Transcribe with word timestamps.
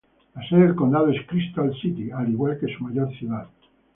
La 0.33 0.41
sede 0.49 0.61
del 0.63 0.73
condado 0.75 1.09
es 1.09 1.27
Crystal 1.27 1.71
City, 1.79 2.09
al 2.09 2.27
igual 2.27 2.57
que 2.59 2.75
su 2.75 2.83
mayor 2.83 3.15
ciudad. 3.19 3.45